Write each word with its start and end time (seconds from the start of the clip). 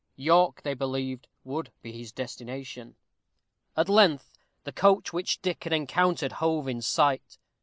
York 0.15 0.63
they 0.63 0.73
believed 0.73 1.27
would 1.43 1.71
be 1.83 1.91
his 1.91 2.11
destination. 2.11 2.95
At 3.77 3.87
length 3.87 4.35
the 4.63 4.71
coach 4.71 5.13
which 5.13 5.43
Dick 5.43 5.63
had 5.65 5.73
encountered 5.73 6.31
hove 6.31 6.67
in 6.67 6.81
sight. 6.81 7.37